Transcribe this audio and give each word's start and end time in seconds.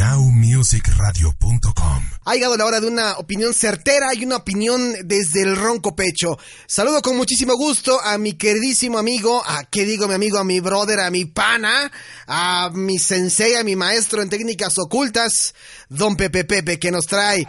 NowMusicRadio.com 0.00 2.10
Ha 2.24 2.32
llegado 2.32 2.56
la 2.56 2.64
hora 2.64 2.80
de 2.80 2.88
una 2.88 3.18
opinión 3.18 3.52
certera 3.52 4.14
y 4.14 4.24
una 4.24 4.36
opinión 4.36 4.94
desde 5.04 5.42
el 5.42 5.56
ronco 5.56 5.94
pecho. 5.94 6.38
Saludo 6.66 7.02
con 7.02 7.18
muchísimo 7.18 7.54
gusto 7.54 8.00
a 8.00 8.16
mi 8.16 8.32
queridísimo 8.32 8.96
amigo, 8.96 9.42
a 9.46 9.64
qué 9.64 9.84
digo 9.84 10.08
mi 10.08 10.14
amigo, 10.14 10.38
a 10.38 10.44
mi 10.44 10.60
brother, 10.60 11.00
a 11.00 11.10
mi 11.10 11.26
pana, 11.26 11.92
a 12.26 12.70
mi 12.72 12.98
sensei, 12.98 13.56
a 13.56 13.62
mi 13.62 13.76
maestro 13.76 14.22
en 14.22 14.30
técnicas 14.30 14.78
ocultas, 14.78 15.54
don 15.90 16.16
Pepe 16.16 16.44
Pepe, 16.44 16.78
que 16.78 16.90
nos 16.90 17.06
trae 17.06 17.46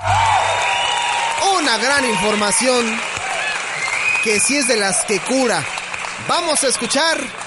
una 1.58 1.78
gran 1.78 2.04
información 2.04 3.00
que 4.26 4.42
si 4.42 4.58
es 4.58 4.68
de 4.68 4.76
las 4.76 5.06
que 5.06 5.22
cura. 5.22 5.66
Vamos 6.28 6.62
a 6.64 6.68
escuchar. 6.68 7.41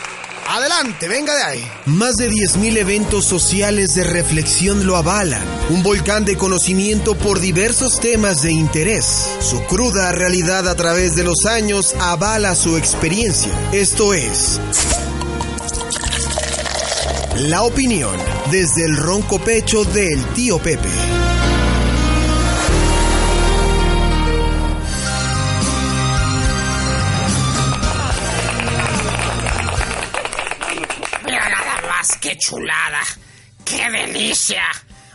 Adelante, 0.46 1.08
venga 1.08 1.34
de 1.34 1.42
ahí. 1.42 1.70
Más 1.86 2.16
de 2.16 2.30
10.000 2.30 2.76
eventos 2.76 3.24
sociales 3.24 3.94
de 3.94 4.04
reflexión 4.04 4.86
lo 4.86 4.96
avalan. 4.96 5.42
Un 5.70 5.82
volcán 5.82 6.24
de 6.24 6.36
conocimiento 6.36 7.14
por 7.14 7.40
diversos 7.40 7.98
temas 8.00 8.42
de 8.42 8.52
interés. 8.52 9.06
Su 9.40 9.62
cruda 9.64 10.12
realidad 10.12 10.68
a 10.68 10.74
través 10.74 11.16
de 11.16 11.24
los 11.24 11.46
años 11.46 11.94
avala 11.98 12.54
su 12.54 12.76
experiencia. 12.76 13.52
Esto 13.72 14.14
es... 14.14 14.60
La 17.36 17.64
opinión 17.64 18.16
desde 18.52 18.84
el 18.84 18.96
ronco 18.96 19.40
pecho 19.40 19.84
del 19.84 20.24
tío 20.34 20.58
Pepe. 20.58 21.13
Chulada, 32.38 33.02
qué 33.64 33.90
delicia. 33.90 34.64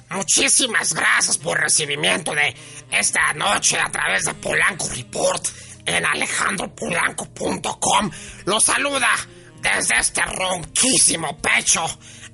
Muchísimas 0.09 0.93
gracias 0.93 1.37
por 1.37 1.59
recibimiento 1.59 2.33
de 2.33 2.55
esta 2.91 3.33
noche 3.33 3.79
a 3.79 3.91
través 3.91 4.25
de 4.25 4.33
Polanco 4.33 4.89
Report 4.89 5.47
en 5.85 6.05
alejandropolanco.com. 6.05 8.11
Los 8.45 8.63
saluda 8.63 9.09
desde 9.61 9.99
este 9.99 10.23
ronquísimo 10.23 11.37
pecho 11.37 11.85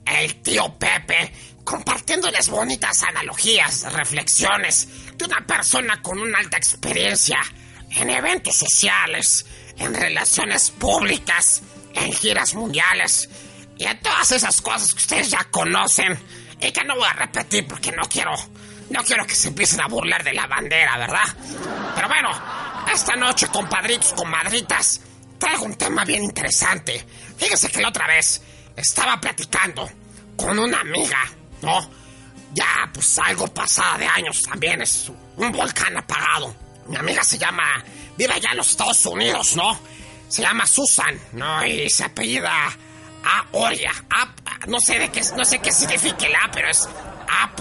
el 0.05 0.42
tío 0.42 0.73
Pepe, 0.77 1.33
compartiéndoles 1.64 2.49
bonitas 2.49 3.03
analogías, 3.03 3.92
reflexiones 3.92 4.88
de 5.17 5.25
una 5.25 5.45
persona 5.45 6.02
con 6.02 6.20
una 6.20 6.39
alta 6.39 6.58
experiencia 6.58 7.39
en 7.89 8.09
eventos 8.09 8.55
sociales, 8.55 9.45
en 9.77 9.94
relaciones 9.94 10.72
públicas, 10.72 11.61
en 11.94 12.14
giras 12.14 12.53
mundiales 12.53 13.30
y 13.77 13.85
en 13.85 13.99
todas 13.99 14.31
esas 14.31 14.61
cosas 14.61 14.93
que 14.93 14.99
ustedes 14.99 15.31
ya 15.31 15.43
conocen 15.45 16.17
y 16.61 16.71
que 16.71 16.83
no 16.83 16.95
voy 16.95 17.07
a 17.07 17.13
repetir 17.13 17.67
porque 17.67 17.91
no 17.91 18.03
quiero, 18.07 18.31
no 18.89 19.03
quiero 19.03 19.25
que 19.25 19.35
se 19.35 19.49
empiecen 19.49 19.81
a 19.81 19.87
burlar 19.87 20.23
de 20.23 20.33
la 20.33 20.47
bandera, 20.47 20.97
¿verdad? 20.97 21.25
Pero 21.95 22.07
bueno, 22.07 22.29
esta 22.93 23.15
noche, 23.15 23.47
compadritos, 23.47 24.13
comadritas, 24.13 25.01
traigo 25.37 25.65
un 25.65 25.75
tema 25.75 26.05
bien 26.05 26.23
interesante. 26.23 27.05
Fíjense 27.37 27.69
que 27.69 27.81
la 27.81 27.89
otra 27.89 28.08
vez 28.08 28.41
estaba 28.75 29.19
platicando 29.19 29.89
con 30.37 30.58
una 30.58 30.80
amiga, 30.81 31.19
¿no? 31.61 32.05
Ya, 32.53 32.89
pues 32.93 33.19
algo 33.19 33.47
pasada 33.47 33.97
de 33.97 34.08
años 34.08 34.41
también, 34.41 34.81
es 34.81 35.11
un 35.35 35.52
volcán 35.52 35.97
apagado. 35.97 36.55
Mi 36.87 36.95
amiga 36.95 37.23
se 37.23 37.37
llama, 37.37 37.83
vive 38.17 38.33
allá 38.33 38.52
en 38.52 38.58
los 38.58 38.69
Estados 38.69 39.05
Unidos, 39.05 39.55
¿no? 39.58 39.77
Se 40.30 40.41
llama 40.41 40.65
Susan, 40.65 41.19
¿no? 41.33 41.65
Y 41.65 41.89
se 41.89 42.05
apellida 42.05 42.71
A. 43.25 43.45
Oria. 43.52 43.91
A, 44.09 44.33
no 44.67 44.80
sé 44.80 44.99
de 44.99 45.09
qué, 45.09 45.21
no 45.36 45.43
sé 45.43 45.59
qué 45.59 45.71
significa 45.71 46.25
el 46.25 46.36
A, 46.36 46.49
pero 46.53 46.69
es 46.69 46.87
A. 47.27 47.52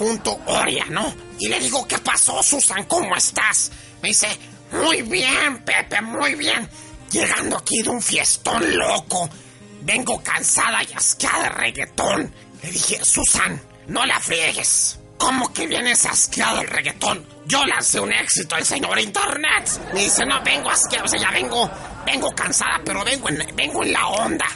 Oria, 0.47 0.85
¿no? 0.91 1.15
Y 1.39 1.49
le 1.49 1.59
digo, 1.59 1.87
¿qué 1.87 1.99
pasó, 1.99 2.43
Susan? 2.43 2.85
¿Cómo 2.85 3.17
estás? 3.17 3.71
Me 4.03 4.09
dice, 4.09 4.29
muy 4.73 5.03
bien, 5.03 5.65
Pepe, 5.65 6.01
muy 6.03 6.35
bien. 6.35 6.69
Llegando 7.11 7.59
aquí 7.59 7.83
de 7.83 7.91
un 7.91 8.03
fiestón 8.03 8.77
loco. 8.77 9.29
Vengo 9.83 10.23
cansada 10.23 10.83
y 10.83 10.93
asqueada 10.95 11.45
de 11.45 11.49
reggaetón. 11.51 12.35
Le 12.63 12.71
dije, 12.71 13.05
Susan, 13.05 13.61
no 13.87 14.05
la 14.05 14.19
friegues. 14.19 14.99
¿Cómo 15.19 15.53
que 15.53 15.67
vienes 15.67 16.05
asqueado 16.07 16.59
del 16.59 16.69
reggaetón? 16.69 17.27
Yo 17.47 17.65
lancé 17.67 18.01
un 18.01 18.13
éxito 18.13 18.57
al 18.57 18.65
señor 18.65 18.99
Internet. 18.99 19.69
Me 19.93 20.03
dice, 20.05 20.25
no, 20.27 20.43
vengo 20.43 20.71
asqueado, 20.71 21.05
o 21.05 21.09
sea, 21.09 21.21
ya 21.21 21.31
vengo, 21.31 21.71
vengo 22.05 22.31
cansada, 22.35 22.81
pero 22.85 23.05
vengo 23.05 23.29
en, 23.29 23.55
vengo 23.55 23.83
en 23.83 23.93
la 23.93 24.07
onda. 24.09 24.47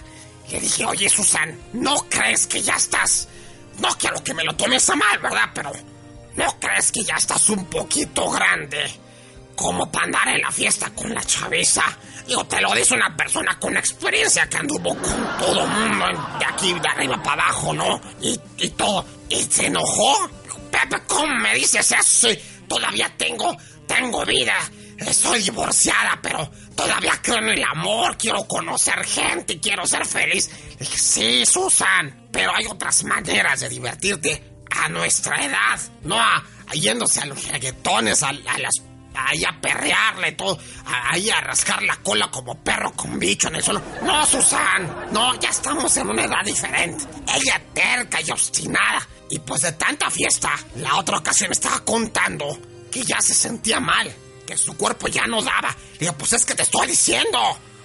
Le 0.50 0.60
dije, 0.60 0.84
oye, 0.84 1.08
Susan, 1.08 1.58
¿no 1.74 1.96
crees 2.08 2.46
que 2.46 2.62
ya 2.62 2.74
estás? 2.74 3.28
No 3.80 3.88
quiero 3.98 4.22
que 4.24 4.34
me 4.34 4.44
lo 4.44 4.54
tomes 4.56 4.88
a 4.90 4.96
mal, 4.96 5.18
¿verdad? 5.18 5.50
Pero 5.54 5.72
¿no 6.36 6.58
crees 6.58 6.90
que 6.90 7.04
ya 7.04 7.16
estás 7.16 7.48
un 7.50 7.66
poquito 7.66 8.30
grande? 8.30 8.90
Como 9.54 9.90
para 9.90 10.06
andar 10.06 10.28
en 10.28 10.40
la 10.40 10.52
fiesta 10.52 10.90
con 10.90 11.12
la 11.12 11.22
chaviza. 11.22 11.82
Digo, 12.26 12.44
te 12.46 12.60
lo 12.60 12.72
dice 12.74 12.94
una 12.94 13.16
persona 13.16 13.58
con 13.58 13.76
experiencia 13.76 14.48
que 14.48 14.56
anduvo 14.56 14.94
con 14.96 15.38
todo 15.38 15.66
mundo 15.66 16.06
de 16.38 16.44
aquí, 16.44 16.72
de 16.74 16.88
arriba 16.88 17.20
para 17.22 17.44
abajo, 17.44 17.72
¿no? 17.72 18.00
Y, 18.20 18.38
y 18.58 18.70
todo. 18.70 19.04
Y 19.28 19.42
se 19.42 19.66
enojó. 19.66 20.30
Pepe, 20.70 21.02
¿cómo 21.06 21.34
me 21.34 21.54
dices 21.54 21.90
eso? 21.90 22.28
Todavía 22.68 23.12
tengo, 23.16 23.56
tengo 23.86 24.24
vida. 24.24 24.54
Estoy 24.98 25.42
divorciada, 25.42 26.18
pero 26.20 26.50
todavía 26.74 27.12
creo 27.22 27.38
en 27.38 27.50
el 27.50 27.64
amor. 27.64 28.16
Quiero 28.16 28.46
conocer 28.46 29.04
gente 29.04 29.54
y 29.54 29.60
quiero 29.60 29.86
ser 29.86 30.04
feliz. 30.04 30.50
Sí, 30.80 31.46
Susan, 31.46 32.28
pero 32.32 32.54
hay 32.54 32.66
otras 32.66 33.04
maneras 33.04 33.60
de 33.60 33.68
divertirte 33.68 34.42
a 34.70 34.88
nuestra 34.88 35.44
edad. 35.44 35.78
No 36.02 36.20
a, 36.20 36.44
yéndose 36.74 37.20
a 37.20 37.26
los 37.26 37.46
reggaetones, 37.46 38.22
a, 38.22 38.28
a 38.28 38.58
las 38.58 38.82
ahí 39.14 39.44
a 39.44 39.60
perrearle 39.60 40.32
todo, 40.32 40.58
ahí 40.86 41.30
a 41.30 41.40
rascar 41.40 41.82
la 41.82 41.96
cola 41.96 42.30
como 42.30 42.56
perro 42.62 42.92
con 42.92 43.18
bicho 43.18 43.48
en 43.48 43.56
el 43.56 43.62
suelo. 43.62 43.82
No, 44.02 44.24
Susan, 44.26 45.08
no, 45.12 45.34
ya 45.40 45.50
estamos 45.50 45.96
en 45.96 46.08
una 46.08 46.24
edad 46.24 46.44
diferente. 46.44 47.04
Ella 47.26 47.60
terca 47.74 48.20
y 48.20 48.30
obstinada. 48.30 49.06
Y 49.30 49.38
pues 49.40 49.62
de 49.62 49.72
tanta 49.72 50.10
fiesta, 50.10 50.52
la 50.76 50.96
otra 50.96 51.18
ocasión 51.18 51.52
estaba 51.52 51.80
contando 51.80 52.58
que 52.90 53.02
ya 53.02 53.20
se 53.20 53.34
sentía 53.34 53.80
mal, 53.80 54.10
que 54.48 54.56
su 54.56 54.74
cuerpo 54.78 55.08
ya 55.08 55.26
no 55.26 55.42
daba. 55.42 55.76
Le 55.92 55.98
digo, 55.98 56.14
pues 56.14 56.32
es 56.32 56.46
que 56.46 56.54
te 56.54 56.62
estoy 56.62 56.86
diciendo. 56.86 57.38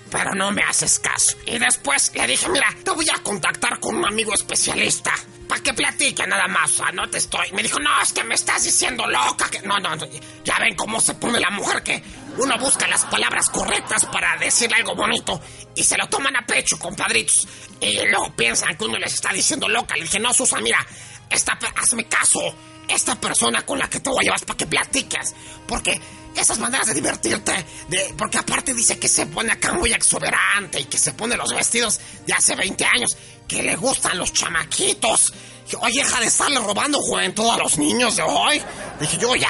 Pero 0.09 0.33
no 0.33 0.51
me 0.51 0.61
haces 0.61 0.99
caso. 0.99 1.35
Y 1.45 1.57
después 1.57 2.11
le 2.13 2.27
dije, 2.27 2.47
mira, 2.47 2.67
te 2.83 2.91
voy 2.91 3.07
a 3.13 3.21
contactar 3.21 3.79
con 3.79 3.95
un 3.95 4.05
amigo 4.05 4.33
especialista. 4.33 5.11
Para 5.49 5.61
que 5.61 5.73
platique 5.73 6.25
nada 6.25 6.47
más, 6.47 6.71
o 6.71 6.75
sea, 6.75 6.91
no 6.93 7.09
te 7.09 7.17
estoy. 7.17 7.51
Me 7.51 7.63
dijo, 7.63 7.79
no, 7.79 7.89
es 8.01 8.13
que 8.13 8.23
me 8.23 8.35
estás 8.35 8.63
diciendo 8.63 9.05
loca. 9.07 9.49
Que... 9.49 9.61
No, 9.63 9.77
no, 9.79 9.95
no, 9.95 10.07
ya 10.45 10.57
ven 10.59 10.75
cómo 10.75 11.01
se 11.01 11.15
pone 11.15 11.39
la 11.39 11.49
mujer 11.49 11.83
que 11.83 12.01
uno 12.37 12.57
busca 12.59 12.87
las 12.87 13.03
palabras 13.05 13.49
correctas 13.49 14.05
para 14.05 14.37
decirle 14.37 14.77
algo 14.77 14.95
bonito 14.95 15.41
y 15.75 15.83
se 15.83 15.97
lo 15.97 16.07
toman 16.07 16.37
a 16.37 16.45
pecho, 16.45 16.79
compadritos. 16.79 17.45
Y 17.81 17.97
luego 18.07 18.33
piensan 18.35 18.77
que 18.77 18.85
uno 18.85 18.97
les 18.99 19.15
está 19.15 19.33
diciendo 19.33 19.67
loca. 19.67 19.95
Le 19.97 20.03
dije, 20.03 20.19
no, 20.19 20.33
Susan, 20.33 20.63
mira, 20.63 20.85
esta, 21.29 21.59
hazme 21.75 22.05
caso. 22.05 22.55
Esta 22.87 23.15
persona 23.15 23.65
con 23.65 23.79
la 23.79 23.89
que 23.89 23.99
te 23.99 24.09
voy 24.09 24.19
a 24.19 24.23
llevar 24.23 24.45
para 24.45 24.57
que 24.57 24.67
platiques. 24.67 25.33
Porque 25.67 25.99
esas 26.35 26.59
maneras 26.59 26.87
de 26.87 26.93
divertirte, 26.93 27.65
de, 27.87 28.13
porque 28.17 28.37
aparte 28.37 28.73
dice 28.73 28.97
que 28.97 29.07
se 29.07 29.25
pone 29.27 29.51
acá 29.51 29.73
muy 29.73 29.91
exuberante 29.93 30.79
y 30.79 30.85
que 30.85 30.97
se 30.97 31.13
pone 31.13 31.37
los 31.37 31.53
vestidos 31.53 31.99
de 32.25 32.33
hace 32.33 32.55
20 32.55 32.85
años, 32.85 33.15
que 33.47 33.63
le 33.63 33.75
gustan 33.75 34.17
los 34.17 34.33
chamaquitos. 34.33 35.33
Oye, 35.79 36.03
deja 36.03 36.19
de 36.19 36.27
estarle 36.27 36.59
robando 36.59 36.99
juventud 36.99 37.49
a 37.49 37.57
los 37.57 37.77
niños 37.77 38.15
de 38.15 38.23
hoy. 38.23 38.61
Dije, 38.99 39.17
yo 39.17 39.35
ya, 39.35 39.49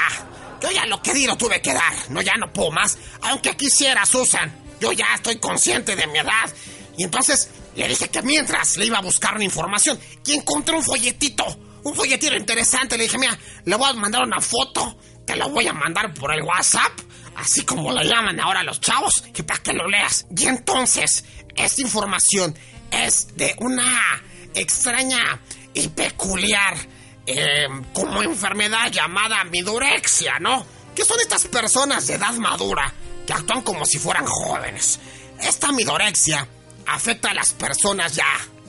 yo 0.61 0.71
ya 0.71 0.85
lo 0.85 1.01
que 1.01 1.13
di 1.13 1.25
lo 1.25 1.35
tuve 1.35 1.61
que 1.61 1.73
dar. 1.73 1.93
No, 2.09 2.21
ya 2.21 2.35
no 2.37 2.51
puedo 2.51 2.71
más. 2.71 2.97
Aunque 3.21 3.55
quisiera, 3.57 4.05
Susan, 4.05 4.53
yo 4.79 4.91
ya 4.91 5.07
estoy 5.15 5.37
consciente 5.37 5.95
de 5.95 6.07
mi 6.07 6.19
edad. 6.19 6.49
Y 6.97 7.03
entonces 7.03 7.49
le 7.75 7.87
dije 7.87 8.09
que 8.09 8.21
mientras 8.21 8.77
le 8.77 8.85
iba 8.85 8.99
a 8.99 9.01
buscar 9.01 9.35
una 9.35 9.43
información 9.43 9.99
y 10.25 10.33
encontré 10.33 10.75
un 10.75 10.83
folletito, 10.83 11.45
un 11.83 11.95
folletito 11.95 12.35
interesante. 12.35 12.97
Le 12.97 13.03
dije, 13.03 13.17
mira, 13.17 13.37
le 13.65 13.75
voy 13.75 13.89
a 13.89 13.93
mandar 13.93 14.23
una 14.23 14.41
foto, 14.41 14.97
te 15.25 15.35
lo 15.35 15.49
voy 15.49 15.67
a 15.67 15.73
mandar 15.73 16.13
por 16.13 16.33
el 16.33 16.41
WhatsApp, 16.41 16.91
así 17.35 17.63
como 17.63 17.91
lo 17.91 18.01
llaman 18.01 18.39
ahora 18.39 18.63
los 18.63 18.79
chavos, 18.79 19.23
y 19.35 19.41
para 19.43 19.61
que 19.61 19.73
lo 19.73 19.87
leas. 19.87 20.25
Y 20.35 20.45
entonces, 20.45 21.25
esta 21.55 21.81
información 21.81 22.57
es 22.91 23.35
de 23.35 23.55
una 23.59 24.21
extraña 24.53 25.41
y 25.73 25.87
peculiar 25.89 26.77
eh, 27.25 27.67
como 27.93 28.21
enfermedad 28.21 28.91
llamada 28.91 29.43
midorexia, 29.45 30.39
¿no? 30.39 30.65
Que 30.95 31.05
son 31.05 31.19
estas 31.19 31.47
personas 31.47 32.05
de 32.07 32.15
edad 32.15 32.33
madura 32.33 32.93
que 33.25 33.33
actúan 33.33 33.61
como 33.61 33.85
si 33.85 33.97
fueran 33.97 34.25
jóvenes. 34.25 34.99
Esta 35.41 35.71
midorexia 35.71 36.47
afecta 36.85 37.31
a 37.31 37.33
las 37.33 37.53
personas 37.53 38.15
ya 38.15 38.25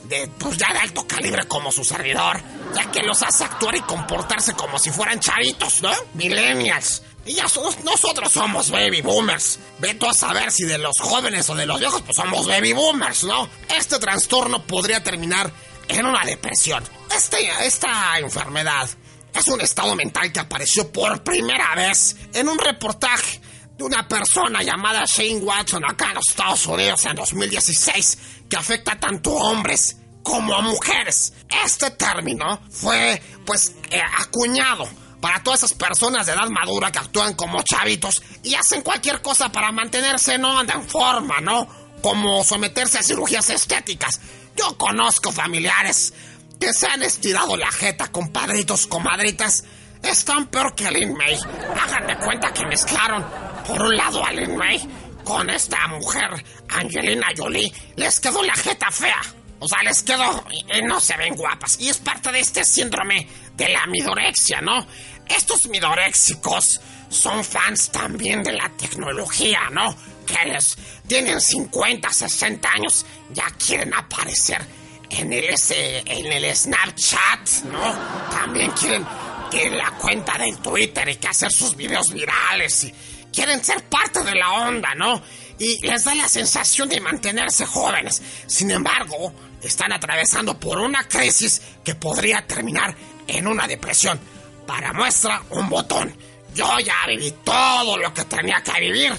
de, 0.08 0.30
pues 0.38 0.56
ya 0.56 0.72
de 0.72 0.78
alto 0.80 1.06
calibre 1.06 1.46
como 1.46 1.72
su 1.72 1.84
servidor, 1.84 2.40
ya 2.74 2.90
que 2.90 3.02
los 3.02 3.22
hace 3.22 3.44
actuar 3.44 3.74
y 3.76 3.80
comportarse 3.80 4.54
como 4.54 4.78
si 4.78 4.90
fueran 4.90 5.20
chavitos, 5.20 5.82
¿no? 5.82 5.92
Millennials. 6.14 7.02
Y 7.26 7.34
ya 7.34 7.44
nosotros 7.84 8.30
somos 8.30 8.70
baby 8.70 9.00
boomers. 9.00 9.58
Veto 9.78 10.08
a 10.08 10.14
saber 10.14 10.52
si 10.52 10.64
de 10.64 10.76
los 10.76 10.98
jóvenes 11.00 11.48
o 11.48 11.54
de 11.54 11.64
los 11.64 11.80
viejos, 11.80 12.02
pues 12.02 12.16
somos 12.16 12.46
baby 12.46 12.74
boomers, 12.74 13.24
¿no? 13.24 13.48
Este 13.74 13.98
trastorno 13.98 14.62
podría 14.66 15.02
terminar 15.02 15.50
en 15.88 16.04
una 16.04 16.24
depresión. 16.24 16.84
Este, 17.16 17.36
esta 17.64 18.18
enfermedad 18.18 18.88
es 19.34 19.48
un 19.48 19.60
estado 19.60 19.96
mental 19.96 20.32
que 20.32 20.40
apareció 20.40 20.92
por 20.92 21.22
primera 21.22 21.74
vez 21.74 22.16
en 22.34 22.48
un 22.48 22.58
reportaje 22.58 23.40
de 23.76 23.84
una 23.84 24.06
persona 24.06 24.62
llamada 24.62 25.04
Shane 25.06 25.40
Watson 25.40 25.84
acá 25.84 26.08
en 26.08 26.14
los 26.14 26.30
Estados 26.30 26.66
Unidos 26.66 27.04
en 27.04 27.16
2016 27.16 28.18
que 28.48 28.56
afecta 28.56 28.98
tanto 28.98 29.30
a 29.38 29.50
hombres 29.50 29.96
como 30.22 30.54
a 30.54 30.62
mujeres. 30.62 31.32
Este 31.64 31.90
término 31.90 32.60
fue 32.70 33.20
pues 33.44 33.74
eh, 33.90 34.00
acuñado 34.18 34.88
para 35.20 35.42
todas 35.42 35.60
esas 35.60 35.74
personas 35.74 36.26
de 36.26 36.32
edad 36.32 36.48
madura 36.50 36.92
que 36.92 36.98
actúan 36.98 37.34
como 37.34 37.62
chavitos 37.62 38.22
y 38.42 38.54
hacen 38.56 38.82
cualquier 38.82 39.22
cosa 39.22 39.50
para 39.50 39.72
mantenerse 39.72 40.36
no 40.38 40.60
en 40.60 40.88
forma, 40.88 41.40
¿no? 41.40 41.66
Como 42.02 42.44
someterse 42.44 42.98
a 42.98 43.02
cirugías 43.02 43.48
estéticas. 43.48 44.20
Yo 44.56 44.76
conozco 44.76 45.32
familiares 45.32 46.12
que 46.60 46.72
se 46.72 46.86
han 46.86 47.02
estirado 47.02 47.56
la 47.56 47.70
jeta, 47.70 48.12
compadritos, 48.12 48.86
comadritas. 48.86 49.64
Están 50.02 50.48
peor 50.48 50.74
que 50.74 50.90
Lin 50.90 51.14
May. 51.14 51.38
Háganme 51.82 52.18
cuenta 52.18 52.52
que 52.52 52.66
mezclaron, 52.66 53.24
por 53.66 53.82
un 53.82 53.96
lado, 53.96 54.24
a 54.24 54.32
Lin 54.32 54.56
May 54.56 54.80
con 55.24 55.48
esta 55.48 55.88
mujer, 55.88 56.44
Angelina 56.68 57.28
Jolie. 57.36 57.72
Les 57.96 58.20
quedó 58.20 58.42
la 58.42 58.54
jeta 58.54 58.90
fea. 58.90 59.20
O 59.58 59.66
sea, 59.66 59.82
les 59.82 60.02
quedó 60.02 60.44
y 60.50 60.82
no 60.82 61.00
se 61.00 61.16
ven 61.16 61.34
guapas. 61.34 61.80
Y 61.80 61.88
es 61.88 61.98
parte 61.98 62.30
de 62.30 62.40
este 62.40 62.64
síndrome 62.64 63.26
de 63.56 63.68
la 63.70 63.86
midorexia, 63.86 64.60
¿no? 64.60 64.86
Estos 65.26 65.66
midoréxicos 65.68 66.80
son 67.08 67.42
fans 67.42 67.90
también 67.90 68.42
de 68.42 68.52
la 68.52 68.68
tecnología, 68.76 69.70
¿no? 69.70 69.96
Que 70.26 70.50
les 70.50 70.76
tienen 71.06 71.40
50, 71.40 72.12
60 72.12 72.68
años, 72.70 73.06
ya 73.30 73.46
quieren 73.58 73.94
aparecer 73.94 74.60
en 75.08 75.32
el, 75.32 75.44
en 75.70 76.32
el 76.32 76.54
Snapchat, 76.56 77.48
¿no? 77.64 77.94
También 78.30 78.70
quieren 78.72 79.06
que 79.50 79.70
la 79.70 79.92
cuenta 79.92 80.36
del 80.36 80.58
Twitter 80.58 81.08
y 81.08 81.16
que 81.16 81.28
hacer 81.28 81.50
sus 81.50 81.76
videos 81.76 82.12
virales 82.12 82.84
y 82.84 82.94
quieren 83.34 83.62
ser 83.64 83.82
parte 83.84 84.22
de 84.22 84.34
la 84.34 84.52
onda, 84.68 84.94
¿no? 84.94 85.20
Y 85.58 85.84
les 85.86 86.04
da 86.04 86.14
la 86.14 86.28
sensación 86.28 86.88
de 86.88 87.00
mantenerse 87.00 87.66
jóvenes. 87.66 88.22
Sin 88.46 88.70
embargo, 88.70 89.32
están 89.62 89.92
atravesando 89.92 90.58
por 90.58 90.78
una 90.78 91.06
crisis 91.08 91.60
que 91.84 91.94
podría 91.94 92.46
terminar 92.46 92.94
en 93.26 93.46
una 93.46 93.66
depresión. 93.66 94.20
Para 94.66 94.92
muestra, 94.92 95.42
un 95.50 95.68
botón. 95.68 96.16
Yo 96.54 96.78
ya 96.80 96.94
viví 97.08 97.32
todo 97.44 97.96
lo 97.98 98.14
que 98.14 98.24
tenía 98.24 98.62
que 98.62 98.80
vivir. 98.80 99.12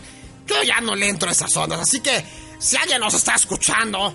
Yo 0.47 0.63
ya 0.63 0.79
no 0.81 0.95
le 0.95 1.09
entro 1.09 1.29
a 1.29 1.33
esas 1.33 1.55
ondas. 1.57 1.81
Así 1.81 1.99
que, 1.99 2.25
si 2.59 2.77
alguien 2.77 3.01
nos 3.01 3.13
está 3.13 3.35
escuchando, 3.35 4.13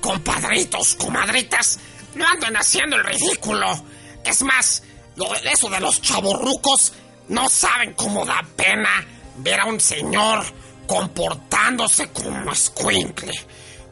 compadritos, 0.00 0.94
comadritas, 0.94 1.78
no 2.14 2.26
anden 2.26 2.56
haciendo 2.56 2.96
el 2.96 3.04
ridículo. 3.04 3.84
Es 4.24 4.42
más, 4.42 4.82
lo, 5.16 5.34
eso 5.34 5.68
de 5.68 5.80
los 5.80 6.00
chavorrucos, 6.00 6.92
no 7.28 7.48
saben 7.48 7.94
cómo 7.94 8.24
da 8.24 8.42
pena 8.56 9.06
ver 9.36 9.60
a 9.60 9.66
un 9.66 9.80
señor 9.80 10.44
comportándose 10.86 12.08
como 12.08 12.52
escuincle. 12.52 13.32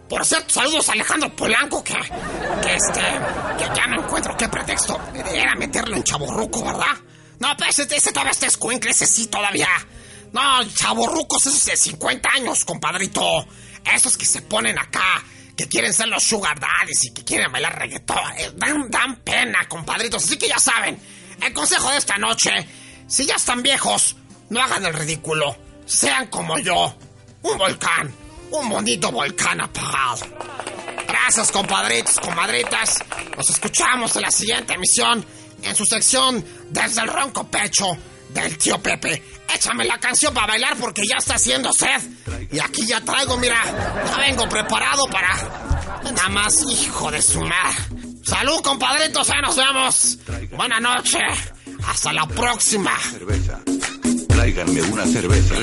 Por 0.09 0.27
cierto, 0.27 0.53
saludos 0.55 0.89
a 0.89 0.93
Alejandro 0.93 1.35
Polanco, 1.37 1.85
que, 1.85 1.95
que 1.95 2.75
este, 2.75 3.01
que 3.59 3.77
ya 3.77 3.87
no 3.87 4.03
encuentro 4.03 4.37
qué 4.37 4.49
pretexto 4.49 5.01
era 5.33 5.55
meterlo 5.55 5.97
en 5.97 6.03
chaborruco, 6.03 6.65
¿verdad? 6.65 6.97
No, 7.39 7.57
pues 7.57 7.79
ese, 7.79 8.13
todavía 8.13 8.33
está 8.33 8.47
escuincle, 8.47 8.91
ese 8.91 9.07
sí 9.07 9.29
todavía. 9.29 9.69
No, 10.33 10.65
chaborrucos 10.75 11.47
esos 11.47 11.65
de 11.65 11.77
50 11.77 12.29
años, 12.29 12.65
compadrito. 12.65 13.47
Esos 13.85 14.17
que 14.17 14.27
se 14.27 14.43
ponen 14.43 14.79
acá 14.79 15.25
que 15.57 15.69
quieren 15.69 15.93
ser 15.93 16.09
los 16.09 16.23
sugar 16.23 16.59
daddies 16.59 17.05
y 17.05 17.13
que 17.13 17.25
quieren 17.25 17.51
bailar 17.53 17.79
reggaetón. 17.79 18.19
Eh, 18.37 18.51
dan, 18.57 18.91
dan 18.91 19.17
pena, 19.17 19.69
compadritos. 19.69 20.25
Así 20.25 20.37
que 20.37 20.49
ya 20.49 20.59
saben, 20.59 20.99
el 21.41 21.53
consejo 21.53 21.91
de 21.91 21.99
esta 21.99 22.19
noche, 22.19 22.51
si 23.07 23.27
ya 23.27 23.37
están 23.37 23.63
viejos, 23.63 24.17
no 24.51 24.61
hagan 24.63 24.85
el 24.85 24.95
ridículo. 24.95 25.57
Sean 25.87 26.27
como 26.29 26.59
yo, 26.59 26.95
un 27.43 27.59
volcán, 27.59 28.15
un 28.51 28.69
bonito 28.69 29.11
volcán 29.11 29.61
apagado. 29.61 30.27
Gracias, 31.09 31.51
compadritos, 31.51 32.21
comadritas. 32.21 32.99
Nos 33.37 33.51
escuchamos 33.51 34.15
en 34.17 34.23
la 34.23 34.31
siguiente 34.31 34.75
emisión 34.75 35.25
en 35.63 35.77
su 35.77 35.85
sección 35.85 36.45
Desde 36.71 37.03
el 37.03 37.09
ronco 37.09 37.47
pecho 37.49 37.97
del 38.31 38.57
tío 38.57 38.81
Pepe. 38.81 39.23
Échame 39.53 39.85
la 39.85 39.99
canción 39.99 40.33
para 40.33 40.47
bailar 40.47 40.77
porque 40.77 41.03
ya 41.05 41.17
está 41.19 41.35
haciendo 41.35 41.73
sed. 41.73 42.01
Y 42.53 42.61
aquí 42.61 42.87
ya 42.87 43.01
traigo, 43.01 43.37
mira, 43.37 43.61
ya 44.07 44.17
vengo 44.19 44.49
preparado 44.49 45.07
para... 45.07 46.01
Nada 46.05 46.29
más, 46.29 46.63
hijo 46.63 47.11
de 47.11 47.21
su 47.21 47.41
madre. 47.41 47.77
Salud, 48.25 48.61
compadritos, 48.63 49.27
ya 49.27 49.41
nos 49.41 49.57
vemos. 49.57 50.19
Buenas 50.53 50.81
noches. 50.81 51.53
Hasta 51.87 52.13
la 52.13 52.27
próxima. 52.27 52.97
Cerveza. 52.99 53.61
Tráiganme 54.53 54.83
una 54.83 55.07
cerveza. 55.07 55.55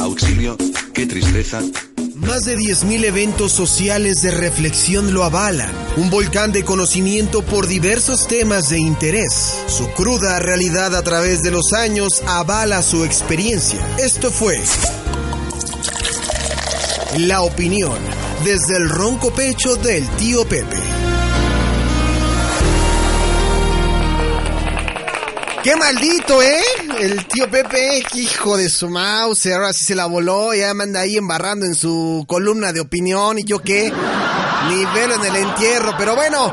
Auxilio. 0.00 0.56
Qué 0.92 1.06
tristeza. 1.06 1.60
Más 2.16 2.44
de 2.44 2.56
10.000 2.58 3.04
eventos 3.04 3.52
sociales 3.52 4.20
de 4.22 4.32
reflexión 4.32 5.14
lo 5.14 5.22
avalan. 5.22 5.70
Un 5.96 6.10
volcán 6.10 6.50
de 6.50 6.64
conocimiento 6.64 7.42
por 7.42 7.68
diversos 7.68 8.26
temas 8.26 8.68
de 8.70 8.80
interés. 8.80 9.54
Su 9.68 9.88
cruda 9.90 10.40
realidad 10.40 10.96
a 10.96 11.02
través 11.02 11.44
de 11.44 11.52
los 11.52 11.72
años 11.72 12.22
avala 12.26 12.82
su 12.82 13.04
experiencia. 13.04 13.78
Esto 13.98 14.32
fue 14.32 14.60
La 17.18 17.42
opinión 17.42 17.98
desde 18.44 18.76
el 18.76 18.88
ronco 18.88 19.32
pecho 19.32 19.76
del 19.76 20.08
tío 20.16 20.44
Pepe. 20.48 20.81
¡Qué 25.62 25.76
maldito, 25.76 26.42
eh! 26.42 26.60
El 26.98 27.24
tío 27.26 27.48
Pepe, 27.48 28.02
hijo 28.14 28.56
de 28.56 28.68
su 28.68 28.88
mouse, 28.88 29.46
ahora 29.46 29.72
sí 29.72 29.84
se 29.84 29.94
la 29.94 30.06
voló, 30.06 30.52
ya 30.54 30.74
me 30.74 30.82
anda 30.82 31.00
ahí 31.00 31.16
embarrando 31.16 31.64
en 31.66 31.76
su 31.76 32.24
columna 32.26 32.72
de 32.72 32.80
opinión 32.80 33.38
y 33.38 33.44
yo 33.44 33.60
qué, 33.60 33.92
ni 34.68 34.84
velo 34.86 35.14
en 35.14 35.24
el 35.24 35.36
entierro, 35.36 35.94
pero 35.96 36.16
bueno, 36.16 36.52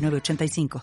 85 0.09 0.79